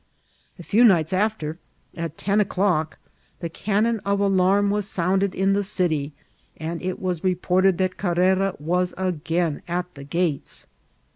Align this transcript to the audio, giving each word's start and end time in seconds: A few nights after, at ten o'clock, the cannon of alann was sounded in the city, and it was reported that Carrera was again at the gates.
A 0.57 0.63
few 0.63 0.83
nights 0.83 1.13
after, 1.13 1.59
at 1.95 2.17
ten 2.17 2.41
o'clock, 2.41 2.97
the 3.39 3.49
cannon 3.49 3.99
of 4.03 4.17
alann 4.17 4.69
was 4.71 4.89
sounded 4.89 5.35
in 5.35 5.53
the 5.53 5.63
city, 5.63 6.11
and 6.57 6.81
it 6.81 6.99
was 6.99 7.23
reported 7.23 7.77
that 7.77 7.97
Carrera 7.97 8.55
was 8.57 8.95
again 8.97 9.61
at 9.67 9.93
the 9.93 10.03
gates. 10.03 10.65